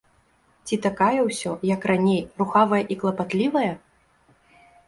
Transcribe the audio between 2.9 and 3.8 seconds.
і клапатлівая?